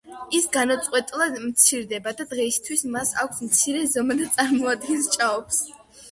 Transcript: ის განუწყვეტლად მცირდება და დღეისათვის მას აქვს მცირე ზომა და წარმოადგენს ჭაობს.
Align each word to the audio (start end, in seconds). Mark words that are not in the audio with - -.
ის 0.37 0.45
განუწყვეტლად 0.53 1.35
მცირდება 1.41 2.13
და 2.21 2.25
დღეისათვის 2.31 2.81
მას 2.95 3.11
აქვს 3.25 3.43
მცირე 3.49 3.83
ზომა 3.91 4.17
და 4.23 4.27
წარმოადგენს 4.39 5.11
ჭაობს. 5.17 5.61